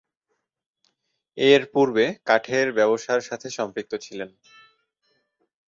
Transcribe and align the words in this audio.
এরপূর্বে 1.37 2.05
কাঠের 2.27 2.67
ব্যবসার 2.77 3.21
সাথে 3.21 3.47
সম্পৃক্ত 3.57 3.93
ছিলেন। 4.05 4.29